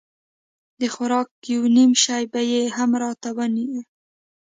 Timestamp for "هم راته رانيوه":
2.77-3.81